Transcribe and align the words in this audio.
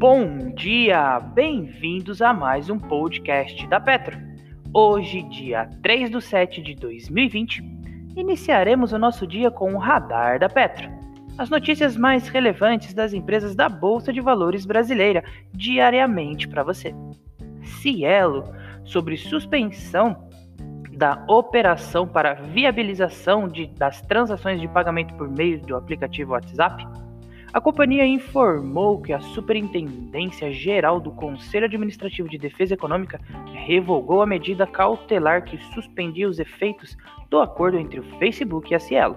Bom 0.00 0.54
dia, 0.54 1.20
bem-vindos 1.20 2.22
a 2.22 2.32
mais 2.32 2.70
um 2.70 2.78
podcast 2.78 3.66
da 3.66 3.78
Petro. 3.78 4.18
Hoje, 4.72 5.22
dia 5.24 5.68
3 5.82 6.10
de 6.10 6.22
7 6.22 6.62
de 6.62 6.74
2020, 6.74 7.62
iniciaremos 8.16 8.94
o 8.94 8.98
nosso 8.98 9.26
dia 9.26 9.50
com 9.50 9.74
o 9.74 9.78
Radar 9.78 10.38
da 10.38 10.48
Petro. 10.48 10.88
As 11.36 11.50
notícias 11.50 11.98
mais 11.98 12.28
relevantes 12.28 12.94
das 12.94 13.12
empresas 13.12 13.54
da 13.54 13.68
Bolsa 13.68 14.10
de 14.10 14.22
Valores 14.22 14.64
brasileira 14.64 15.22
diariamente 15.52 16.48
para 16.48 16.62
você. 16.62 16.94
Cielo, 17.62 18.44
sobre 18.86 19.18
suspensão 19.18 20.30
da 20.96 21.22
operação 21.28 22.08
para 22.08 22.32
viabilização 22.32 23.46
de, 23.46 23.66
das 23.66 24.00
transações 24.00 24.62
de 24.62 24.68
pagamento 24.68 25.12
por 25.16 25.28
meio 25.28 25.60
do 25.60 25.76
aplicativo 25.76 26.32
WhatsApp 26.32 26.86
a 27.52 27.60
companhia 27.60 28.06
informou 28.06 29.00
que 29.02 29.12
a 29.12 29.20
Superintendência 29.20 30.52
Geral 30.52 31.00
do 31.00 31.10
Conselho 31.10 31.66
Administrativo 31.66 32.28
de 32.28 32.38
Defesa 32.38 32.74
Econômica 32.74 33.20
revogou 33.66 34.22
a 34.22 34.26
medida 34.26 34.66
cautelar 34.66 35.44
que 35.44 35.58
suspendia 35.74 36.28
os 36.28 36.38
efeitos 36.38 36.96
do 37.28 37.40
acordo 37.40 37.76
entre 37.76 37.98
o 37.98 38.18
Facebook 38.18 38.70
e 38.70 38.76
a 38.76 38.78
Cielo, 38.78 39.16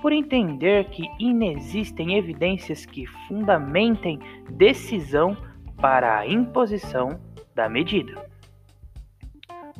por 0.00 0.12
entender 0.12 0.86
que 0.86 1.08
inexistem 1.20 2.18
evidências 2.18 2.84
que 2.84 3.06
fundamentem 3.28 4.18
decisão 4.50 5.36
para 5.80 6.18
a 6.18 6.26
imposição 6.26 7.20
da 7.54 7.68
medida. 7.68 8.28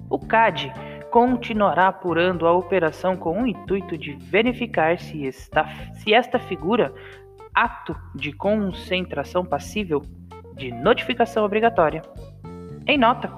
O 0.08 0.18
CAD 0.18 0.72
continuará 1.10 1.88
apurando 1.88 2.46
a 2.46 2.52
operação 2.52 3.16
com 3.16 3.42
o 3.42 3.46
intuito 3.46 3.98
de 3.98 4.12
verificar 4.12 4.98
se, 4.98 5.26
esta, 5.26 5.66
se 5.92 6.14
esta 6.14 6.38
figura 6.38 6.94
ato 7.54 7.94
de 8.14 8.32
concentração 8.32 9.44
passível 9.44 10.02
de 10.56 10.70
notificação 10.70 11.44
obrigatória. 11.44 12.02
Em 12.86 12.98
nota, 12.98 13.30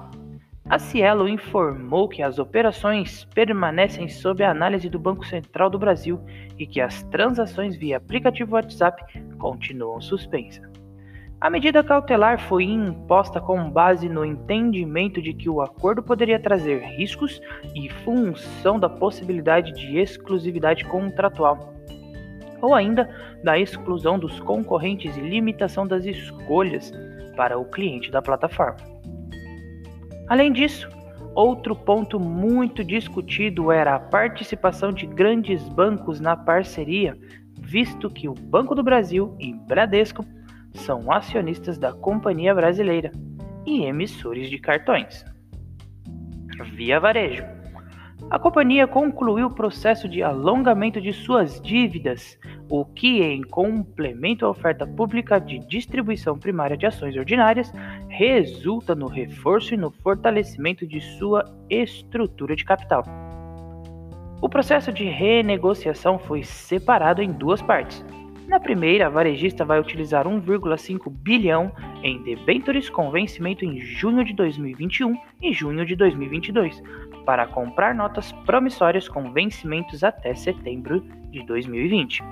a 0.67 0.79
Cielo 0.79 1.29
informou 1.29 2.09
que 2.09 2.23
as 2.23 2.39
operações 2.39 3.25
permanecem 3.35 4.09
sob 4.09 4.43
a 4.43 4.49
análise 4.49 4.89
do 4.89 4.97
Banco 4.97 5.25
Central 5.25 5.69
do 5.69 5.77
Brasil 5.77 6.19
e 6.57 6.65
que 6.65 6.81
as 6.81 7.03
transações 7.03 7.75
via 7.75 7.97
aplicativo 7.97 8.55
WhatsApp 8.55 9.03
continuam 9.37 10.01
suspensas. 10.01 10.67
A 11.39 11.49
medida 11.51 11.83
cautelar 11.83 12.39
foi 12.39 12.63
imposta 12.63 13.39
com 13.39 13.69
base 13.69 14.09
no 14.09 14.25
entendimento 14.25 15.21
de 15.21 15.33
que 15.33 15.49
o 15.49 15.61
acordo 15.61 16.01
poderia 16.01 16.39
trazer 16.39 16.79
riscos 16.97 17.39
e 17.75 17.87
função 18.03 18.79
da 18.79 18.89
possibilidade 18.89 19.71
de 19.73 19.99
exclusividade 19.99 20.83
contratual 20.85 21.74
ou 22.61 22.73
ainda 22.73 23.09
da 23.43 23.57
exclusão 23.57 24.17
dos 24.17 24.39
concorrentes 24.39 25.15
e 25.17 25.21
limitação 25.21 25.85
das 25.87 26.05
escolhas 26.05 26.91
para 27.35 27.57
o 27.57 27.65
cliente 27.65 28.11
da 28.11 28.21
plataforma. 28.21 28.77
Além 30.27 30.51
disso, 30.51 30.89
outro 31.35 31.75
ponto 31.75 32.19
muito 32.19 32.83
discutido 32.83 33.71
era 33.71 33.95
a 33.95 33.99
participação 33.99 34.91
de 34.91 35.05
grandes 35.05 35.67
bancos 35.69 36.19
na 36.19 36.35
parceria, 36.35 37.17
visto 37.59 38.09
que 38.09 38.27
o 38.27 38.33
Banco 38.33 38.73
do 38.73 38.83
Brasil 38.83 39.35
e 39.39 39.53
Bradesco 39.53 40.25
são 40.73 41.11
acionistas 41.11 41.77
da 41.77 41.93
companhia 41.93 42.53
brasileira 42.53 43.11
e 43.65 43.83
emissores 43.83 44.49
de 44.49 44.57
cartões. 44.57 45.23
Via 46.73 46.99
Varejo 46.99 47.54
a 48.29 48.39
companhia 48.39 48.87
concluiu 48.87 49.47
o 49.47 49.53
processo 49.53 50.09
de 50.09 50.23
alongamento 50.23 50.99
de 50.99 51.13
suas 51.13 51.61
dívidas, 51.61 52.39
o 52.67 52.83
que, 52.83 53.21
em 53.21 53.43
complemento 53.43 54.45
à 54.45 54.49
oferta 54.49 54.85
pública 54.85 55.39
de 55.39 55.59
distribuição 55.59 56.37
primária 56.37 56.75
de 56.75 56.87
ações 56.87 57.15
ordinárias, 57.15 57.71
resulta 58.09 58.95
no 58.95 59.07
reforço 59.07 59.75
e 59.75 59.77
no 59.77 59.91
fortalecimento 59.91 60.87
de 60.87 60.99
sua 61.01 61.45
estrutura 61.69 62.55
de 62.55 62.65
capital. 62.65 63.03
O 64.41 64.49
processo 64.49 64.91
de 64.91 65.05
renegociação 65.05 66.17
foi 66.17 66.43
separado 66.43 67.21
em 67.21 67.31
duas 67.31 67.61
partes. 67.61 68.03
Na 68.47 68.59
primeira, 68.59 69.07
a 69.07 69.09
varejista 69.09 69.65
vai 69.65 69.79
utilizar 69.79 70.27
1,5 70.27 71.09
bilhão 71.09 71.71
em 72.03 72.21
debêntures 72.21 72.89
com 72.89 73.09
vencimento 73.09 73.65
em 73.65 73.81
junho 73.81 74.23
de 74.23 74.33
2021 74.33 75.17
e 75.41 75.51
junho 75.51 75.83
de 75.83 75.95
2022 75.95 76.81
para 77.25 77.47
comprar 77.47 77.95
notas 77.95 78.31
promissórias 78.45 79.07
com 79.07 79.31
vencimentos 79.31 80.03
até 80.03 80.33
setembro 80.35 81.01
de 81.29 81.43
2020. 81.45 82.23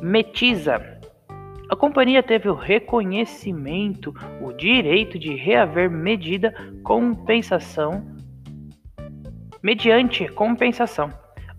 Metiza. 0.00 0.80
A 1.70 1.76
companhia 1.76 2.22
teve 2.22 2.48
o 2.48 2.54
reconhecimento, 2.54 4.14
o 4.40 4.52
direito 4.52 5.18
de 5.18 5.34
reaver 5.34 5.90
medida 5.90 6.54
compensação 6.82 8.14
mediante 9.62 10.28
compensação. 10.28 11.10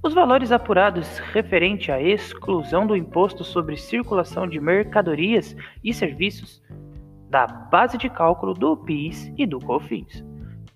Os 0.03 0.13
valores 0.13 0.51
apurados 0.51 1.17
referente 1.33 1.91
à 1.91 1.99
exclusão 1.99 2.85
do 2.85 2.95
imposto 2.95 3.43
sobre 3.43 3.75
circulação 3.75 4.47
de 4.47 4.59
mercadorias 4.59 5.55
e 5.83 5.91
serviços 5.91 6.61
da 7.27 7.47
base 7.47 7.97
de 7.97 8.07
cálculo 8.07 8.53
do 8.53 8.77
PIS 8.77 9.33
e 9.35 9.47
do 9.47 9.59
COFINS. 9.59 10.23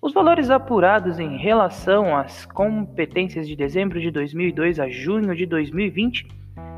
Os 0.02 0.14
valores 0.14 0.48
apurados 0.48 1.18
em 1.18 1.36
relação 1.36 2.16
às 2.16 2.46
competências 2.46 3.46
de 3.46 3.54
dezembro 3.54 4.00
de 4.00 4.10
2002 4.10 4.80
a 4.80 4.88
junho 4.88 5.36
de 5.36 5.44
2020, 5.44 6.26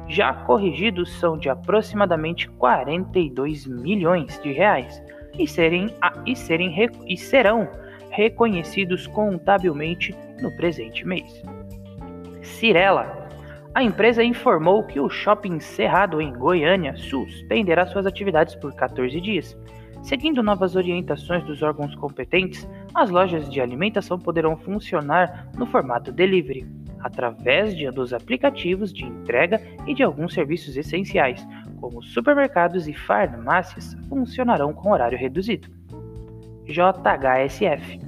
já 0.08 0.32
corrigidos, 0.32 1.20
são 1.20 1.38
de 1.38 1.48
aproximadamente 1.48 2.48
42 2.48 3.64
milhões 3.64 4.40
de 4.42 4.50
reais 4.50 5.00
e, 5.38 5.46
serem, 5.46 5.94
e, 6.26 6.34
serem, 6.34 6.74
e 7.06 7.16
serão 7.16 7.68
reconhecidos 8.10 9.06
contabilmente 9.06 10.12
no 10.40 10.50
presente 10.56 11.06
mês. 11.06 11.44
Cirela. 12.42 13.28
A 13.72 13.84
empresa 13.84 14.24
informou 14.24 14.82
que 14.82 14.98
o 14.98 15.08
shopping 15.08 15.60
Cerrado 15.60 16.20
em 16.20 16.32
Goiânia 16.32 16.96
suspenderá 16.96 17.86
suas 17.86 18.04
atividades 18.04 18.56
por 18.56 18.74
14 18.74 19.20
dias 19.20 19.56
Seguindo 20.02 20.42
novas 20.42 20.74
orientações 20.74 21.44
dos 21.44 21.62
órgãos 21.62 21.94
competentes, 21.94 22.68
as 22.92 23.08
lojas 23.08 23.48
de 23.48 23.60
alimentação 23.60 24.18
poderão 24.18 24.56
funcionar 24.56 25.48
no 25.56 25.64
formato 25.64 26.10
delivery, 26.10 26.66
através 27.00 27.76
de, 27.76 27.88
dos 27.90 28.12
aplicativos 28.12 28.92
de 28.92 29.04
entrega 29.04 29.62
e 29.86 29.94
de 29.94 30.02
alguns 30.02 30.34
serviços 30.34 30.76
essenciais, 30.76 31.46
como 31.80 32.02
supermercados 32.02 32.88
e 32.88 32.92
farmácias, 32.92 33.96
funcionarão 34.08 34.72
com 34.72 34.90
horário 34.90 35.16
reduzido. 35.16 35.68
JHSF 36.66 38.00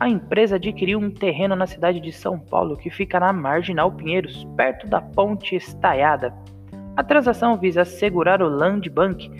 A 0.00 0.08
empresa 0.08 0.56
adquiriu 0.56 0.98
um 0.98 1.10
terreno 1.10 1.54
na 1.54 1.66
cidade 1.66 2.00
de 2.00 2.12
São 2.12 2.40
Paulo 2.40 2.76
que 2.76 2.90
fica 2.90 3.20
na 3.20 3.32
Marginal 3.32 3.92
Pinheiros, 3.92 4.44
perto 4.56 4.86
da 4.88 5.00
Ponte 5.00 5.54
Estaiada. 5.54 6.34
A 6.96 7.04
transação 7.04 7.56
visa 7.56 7.82
assegurar 7.82 8.42
o 8.42 8.48
Land 8.48 8.90
Bank 8.90 9.30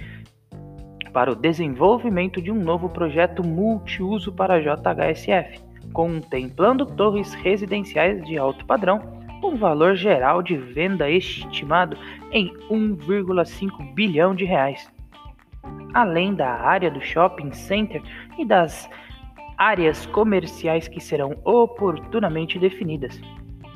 para 1.12 1.30
o 1.30 1.34
desenvolvimento 1.34 2.40
de 2.40 2.50
um 2.50 2.62
novo 2.62 2.88
projeto 2.88 3.42
multiuso 3.46 4.32
para 4.32 4.54
a 4.54 4.60
JHSF, 4.60 5.60
contemplando 5.92 6.86
torres 6.86 7.34
residenciais 7.34 8.24
de 8.24 8.38
alto 8.38 8.64
padrão, 8.64 9.00
com 9.40 9.56
valor 9.56 9.94
geral 9.94 10.42
de 10.42 10.56
venda 10.56 11.10
estimado 11.10 11.96
em 12.30 12.52
1,5 12.70 13.94
bilhão 13.94 14.34
de 14.34 14.44
reais. 14.44 14.90
Além 15.94 16.34
da 16.34 16.48
área 16.48 16.90
do 16.90 17.00
shopping 17.00 17.52
center 17.52 18.02
e 18.38 18.44
das 18.44 18.88
áreas 19.56 20.06
comerciais 20.06 20.88
que 20.88 21.00
serão 21.00 21.36
oportunamente 21.44 22.58
definidas. 22.58 23.20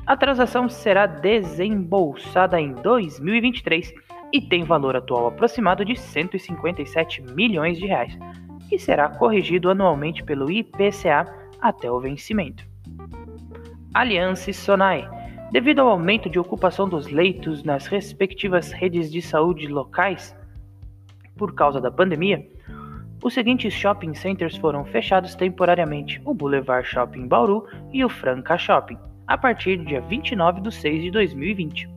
A 0.05 0.15
transação 0.15 0.69
será 0.69 1.07
desembolsada 1.07 2.59
em 2.61 2.73
2023 2.73 3.93
e 4.35 4.41
tem 4.41 4.65
valor 4.65 4.97
atual 4.97 5.27
aproximado 5.27 5.85
de 5.85 5.95
157 5.95 7.21
milhões 7.21 7.77
de 7.77 7.85
reais, 7.85 8.19
que 8.67 8.77
será 8.77 9.07
corrigido 9.07 9.69
anualmente 9.69 10.21
pelo 10.25 10.51
IPCA 10.51 11.25
até 11.61 11.89
o 11.89 12.01
vencimento. 12.01 12.67
Aliança 13.93 14.51
Sonai. 14.51 15.09
Devido 15.53 15.79
ao 15.79 15.87
aumento 15.87 16.29
de 16.29 16.37
ocupação 16.37 16.89
dos 16.89 17.07
leitos 17.07 17.63
nas 17.63 17.87
respectivas 17.87 18.73
redes 18.73 19.09
de 19.09 19.21
saúde 19.21 19.67
locais 19.67 20.35
por 21.37 21.55
causa 21.55 21.79
da 21.79 21.89
pandemia, 21.89 22.45
os 23.23 23.33
seguintes 23.33 23.71
shopping 23.71 24.13
centers 24.13 24.57
foram 24.57 24.83
fechados 24.83 25.33
temporariamente: 25.33 26.21
o 26.25 26.33
Boulevard 26.33 26.85
Shopping 26.85 27.25
Bauru 27.25 27.65
e 27.93 28.03
o 28.03 28.09
Franca 28.09 28.57
Shopping, 28.57 28.97
a 29.27 29.37
partir 29.37 29.77
do 29.77 29.85
dia 29.85 30.01
29 30.01 30.59
de 30.59 30.73
6 30.73 31.03
de 31.03 31.11
2020 31.11 31.95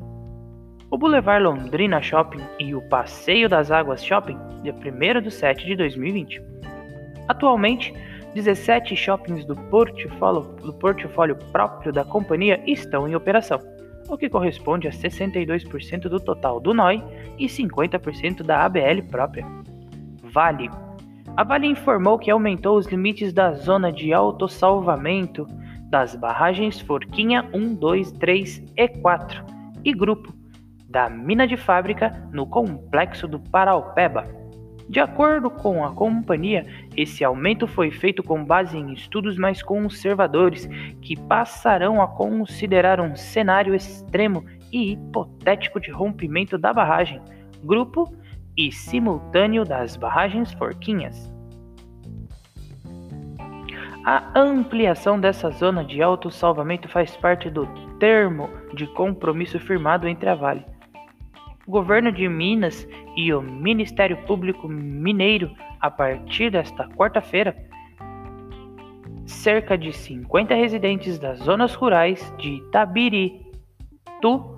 o 0.90 0.96
Boulevard 0.96 1.44
Londrina 1.44 2.00
Shopping 2.00 2.40
e 2.58 2.74
o 2.74 2.80
Passeio 2.80 3.48
das 3.48 3.70
Águas 3.70 4.02
Shopping, 4.02 4.38
dia 4.62 4.74
1 4.74 5.20
de 5.20 5.30
7 5.30 5.66
de 5.66 5.76
2020. 5.76 6.42
Atualmente, 7.28 7.92
17 8.34 8.96
shoppings 8.96 9.44
do 9.44 9.54
portfólio, 9.54 10.42
do 10.62 10.72
portfólio 10.72 11.36
próprio 11.52 11.92
da 11.92 12.04
companhia 12.04 12.62
estão 12.66 13.06
em 13.06 13.14
operação. 13.14 13.60
o 14.08 14.16
que 14.16 14.30
corresponde 14.30 14.88
a 14.88 14.90
62% 14.90 16.08
do 16.08 16.18
total 16.18 16.58
do 16.60 16.72
NOI 16.72 17.04
e 17.38 17.44
50% 17.44 18.42
da 18.42 18.64
ABL 18.64 19.02
própria. 19.10 19.44
Vale. 20.22 20.70
A 21.36 21.44
Vale 21.44 21.66
informou 21.66 22.18
que 22.18 22.30
aumentou 22.30 22.78
os 22.78 22.86
limites 22.86 23.34
da 23.34 23.52
zona 23.52 23.92
de 23.92 24.14
autossalvamento 24.14 25.46
das 25.90 26.16
barragens 26.16 26.80
Forquinha 26.80 27.46
1, 27.52 27.74
2, 27.74 28.12
3 28.12 28.64
e 28.74 28.88
4 28.88 29.44
e 29.84 29.92
Grupo 29.92 30.37
da 30.88 31.10
mina 31.10 31.46
de 31.46 31.56
fábrica 31.56 32.26
no 32.32 32.46
complexo 32.46 33.28
do 33.28 33.38
Paraupeba. 33.38 34.24
De 34.88 35.00
acordo 35.00 35.50
com 35.50 35.84
a 35.84 35.92
companhia, 35.92 36.64
esse 36.96 37.22
aumento 37.22 37.66
foi 37.66 37.90
feito 37.90 38.22
com 38.22 38.42
base 38.42 38.78
em 38.78 38.94
estudos 38.94 39.36
mais 39.36 39.62
conservadores 39.62 40.66
que 41.02 41.14
passarão 41.14 42.00
a 42.00 42.08
considerar 42.08 42.98
um 42.98 43.14
cenário 43.14 43.74
extremo 43.74 44.46
e 44.72 44.92
hipotético 44.92 45.78
de 45.78 45.90
rompimento 45.90 46.56
da 46.56 46.72
barragem, 46.72 47.20
grupo 47.62 48.10
e 48.56 48.72
simultâneo 48.72 49.62
das 49.62 49.94
barragens 49.94 50.54
Forquinhas. 50.54 51.30
A 54.06 54.32
ampliação 54.34 55.20
dessa 55.20 55.50
zona 55.50 55.84
de 55.84 56.00
autossalvamento 56.00 56.88
faz 56.88 57.14
parte 57.14 57.50
do 57.50 57.66
termo 57.98 58.48
de 58.72 58.86
compromisso 58.86 59.60
firmado 59.60 60.08
entre 60.08 60.30
a 60.30 60.34
Vale 60.34 60.64
o 61.68 61.70
governo 61.70 62.10
de 62.10 62.26
Minas 62.26 62.88
e 63.14 63.30
o 63.30 63.42
Ministério 63.42 64.16
Público 64.26 64.66
Mineiro, 64.66 65.54
a 65.78 65.90
partir 65.90 66.50
desta 66.50 66.88
quarta-feira, 66.88 67.54
cerca 69.26 69.76
de 69.76 69.92
50 69.92 70.54
residentes 70.54 71.18
das 71.18 71.40
zonas 71.40 71.74
rurais 71.74 72.32
de 72.38 72.54
Itabiri, 72.54 73.46
Tu 74.22 74.56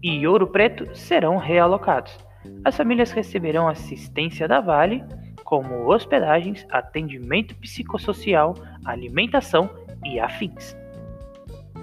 e 0.00 0.24
Ouro 0.24 0.46
Preto 0.46 0.94
serão 0.94 1.36
realocados. 1.36 2.16
As 2.64 2.76
famílias 2.76 3.10
receberão 3.10 3.66
assistência 3.66 4.46
da 4.46 4.60
Vale, 4.60 5.02
como 5.42 5.88
hospedagens, 5.88 6.64
atendimento 6.70 7.56
psicossocial, 7.56 8.54
alimentação 8.84 9.68
e 10.04 10.20
afins. 10.20 10.76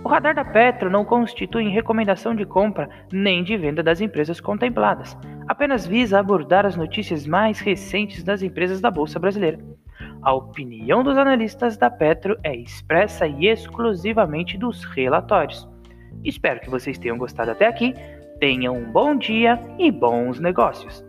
O 0.04 0.08
radar 0.08 0.34
da 0.34 0.46
Petro 0.46 0.90
não 0.90 1.04
constitui 1.04 1.68
recomendação 1.68 2.34
de 2.34 2.46
compra 2.46 2.90
nem 3.12 3.44
de 3.44 3.58
venda 3.58 3.84
das 3.84 4.00
empresas 4.00 4.40
contempladas, 4.40 5.18
apenas 5.48 5.86
visa 5.86 6.20
abordar 6.20 6.66
as 6.66 6.78
notícias 6.78 7.28
mais 7.28 7.60
recentes 7.60 8.24
das 8.24 8.42
empresas 8.42 8.80
da 8.80 8.90
Bolsa 8.90 9.20
Brasileira. 9.20 9.60
A 10.22 10.34
opinião 10.34 11.04
dos 11.04 11.18
analistas 11.18 11.78
da 11.78 11.90
Petro 11.90 12.38
é 12.44 12.56
expressa 12.56 13.28
e 13.28 13.48
exclusivamente 13.48 14.58
dos 14.58 14.84
relatórios. 14.86 15.68
Espero 16.24 16.62
que 16.62 16.70
vocês 16.70 16.98
tenham 16.98 17.18
gostado 17.18 17.52
até 17.52 17.68
aqui. 17.68 17.94
Tenham 18.40 18.76
um 18.76 18.92
bom 18.92 19.18
dia 19.18 19.60
e 19.78 19.92
bons 19.92 20.40
negócios. 20.40 21.09